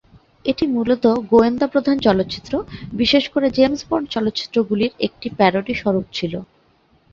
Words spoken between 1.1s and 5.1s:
গোয়েন্দা প্রধান চলচ্চিত্র, বিশেষ করে জেমস বন্ড চলচ্চিত্র গুলোর